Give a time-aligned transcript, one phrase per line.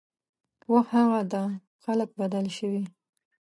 [0.71, 1.43] وخت هغه ده
[1.83, 2.83] خلک بدل شوي